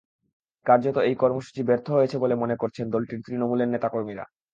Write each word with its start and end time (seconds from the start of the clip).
কার্যত 0.65 0.97
এই 1.01 1.15
কর্মসূচি 1.15 1.61
ব্যর্থ 1.63 1.87
হয়েছে 1.91 2.15
বলে 2.17 2.35
মনে 2.35 2.55
করছেন 2.55 2.85
দলটির 2.89 3.23
তৃণমূলের 3.25 3.69
নেতা 3.69 3.87
কর্মীরা। 3.89 4.25